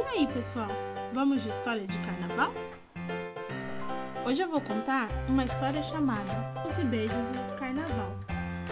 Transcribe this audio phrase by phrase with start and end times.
[0.00, 0.68] E aí, pessoal?
[1.12, 2.54] Vamos de história de carnaval?
[4.24, 6.32] Hoje eu vou contar uma história chamada
[6.66, 8.16] Os Beijos do Carnaval,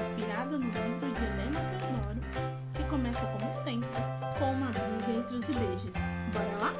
[0.00, 2.20] inspirada no livro de Helena Teodoro,
[2.74, 3.88] que começa como sempre
[4.38, 5.94] com uma briga entre os beijos.
[6.32, 6.72] Bora lá?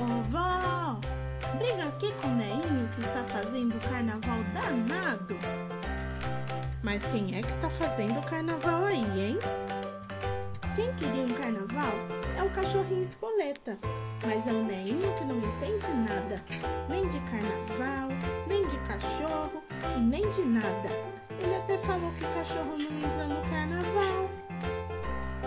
[0.00, 1.00] Ô vó!
[1.56, 5.38] Briga aqui com o Neinho que está fazendo o carnaval danado!
[6.82, 9.38] Mas quem é que está fazendo o carnaval aí, hein?
[10.74, 11.94] Quem queria um carnaval
[12.36, 13.78] é o cachorrinho espoleta,
[14.26, 16.42] mas é o Neinho que não entende nada,
[16.88, 18.08] nem de carnaval,
[18.48, 19.62] nem de cachorro
[19.96, 20.88] e nem de nada.
[21.40, 24.30] Ele até falou que cachorro não entra no carnaval.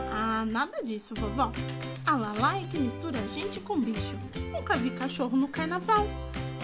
[0.09, 1.51] Ah, nada disso, vovó.
[2.05, 4.17] A Lala é que mistura gente com bicho.
[4.53, 6.07] Nunca vi cachorro no carnaval.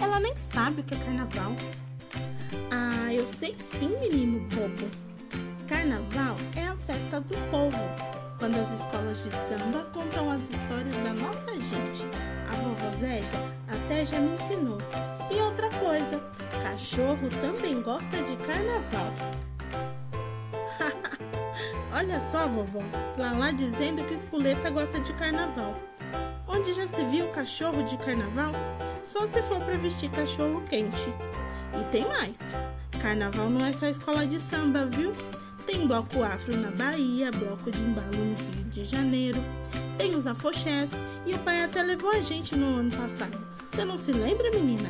[0.00, 1.52] Ela nem sabe o que é carnaval.
[2.70, 4.90] Ah, eu sei sim, menino bobo.
[5.68, 8.13] Carnaval é a festa do povo
[8.44, 12.06] quando as escolas de samba contam as histórias da nossa gente.
[12.46, 13.24] A vovó Zélia
[13.66, 14.76] até já me ensinou.
[15.30, 16.22] E outra coisa,
[16.62, 19.14] cachorro também gosta de carnaval.
[21.90, 22.82] Olha só, vovó,
[23.16, 25.74] lá dizendo que espoleta gosta de carnaval.
[26.46, 28.52] Onde já se viu cachorro de carnaval?
[29.10, 31.14] Só se for para vestir cachorro quente.
[31.80, 32.40] E tem mais.
[33.00, 35.14] Carnaval não é só escola de samba, viu?
[35.74, 39.42] Tem bloco afro na Bahia, bloco de embalo no Rio de Janeiro.
[39.98, 40.92] Tem os afoxés
[41.26, 43.36] e o pai até levou a gente no ano passado.
[43.68, 44.88] Você não se lembra, menina?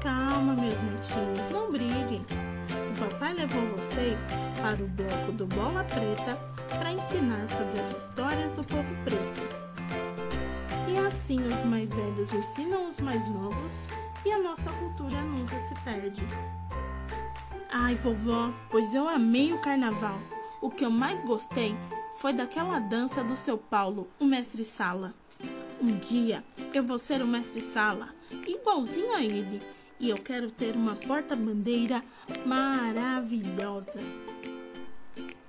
[0.00, 2.24] Calma, meus netinhos, não briguem.
[2.90, 4.22] O papai levou vocês
[4.62, 6.34] para o bloco do Bola Preta
[6.78, 9.42] para ensinar sobre as histórias do povo preto.
[10.88, 13.72] E assim os mais velhos ensinam os mais novos
[14.24, 16.24] e a nossa cultura nunca se perde.
[17.74, 20.20] Ai, vovó, pois eu amei o carnaval.
[20.60, 21.74] O que eu mais gostei
[22.18, 25.14] foi daquela dança do seu Paulo, o mestre Sala.
[25.80, 28.10] Um dia eu vou ser o mestre Sala,
[28.46, 29.62] igualzinho a ele,
[29.98, 32.04] e eu quero ter uma porta-bandeira
[32.44, 34.00] maravilhosa.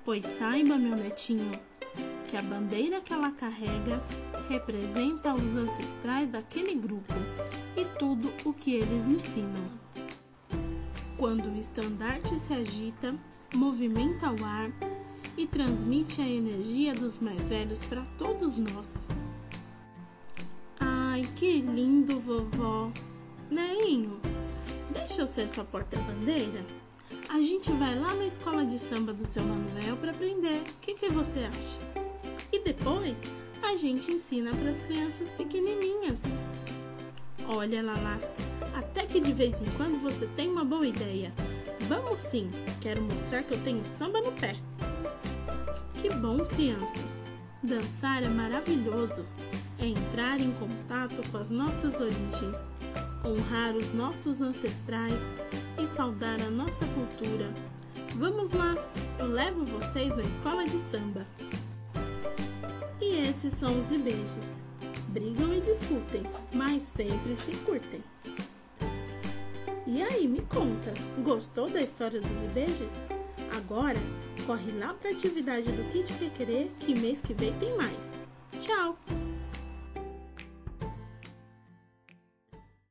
[0.05, 1.51] Pois saiba, meu netinho,
[2.29, 4.01] que a bandeira que ela carrega
[4.47, 7.13] representa os ancestrais daquele grupo
[7.75, 9.83] e tudo o que eles ensinam.
[11.23, 13.15] Quando o estandarte se agita,
[13.55, 14.69] movimenta o ar
[15.37, 19.07] e transmite a energia dos mais velhos para todos nós.
[20.77, 22.91] Ai, que lindo, vovó!
[23.49, 24.19] Neinho,
[24.91, 26.65] deixa eu ser sua porta-bandeira?
[27.29, 30.59] A gente vai lá na escola de samba do seu Manuel para aprender.
[30.59, 31.79] O que, que você acha?
[32.51, 33.21] E depois
[33.61, 36.19] a gente ensina para as crianças pequenininhas.
[37.47, 38.19] Olha, Lala,
[39.13, 41.31] que de vez em quando você tem uma boa ideia.
[41.81, 42.49] Vamos sim,
[42.81, 44.55] quero mostrar que eu tenho samba no pé.
[46.01, 47.29] Que bom, crianças!
[47.61, 49.23] Dançar é maravilhoso.
[49.77, 52.71] É entrar em contato com as nossas origens,
[53.23, 55.21] honrar os nossos ancestrais
[55.77, 57.51] e saudar a nossa cultura.
[58.15, 58.75] Vamos lá,
[59.19, 61.27] eu levo vocês na escola de samba.
[62.99, 64.63] E esses são os beijos.
[65.09, 68.03] Brigam e discutem, mas sempre se curtem.
[69.85, 72.93] E aí, me conta, gostou da história dos beijos?
[73.57, 73.99] Agora,
[74.45, 78.13] corre lá para a atividade do Kit Querer que mês que vem tem mais.